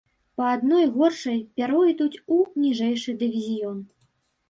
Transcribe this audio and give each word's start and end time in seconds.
Па 0.37 0.45
адной 0.53 0.85
горшай 0.95 1.37
пяройдуць 1.61 2.19
ў 2.23 2.65
ніжэйшы 2.65 3.19
дывізіён. 3.25 3.89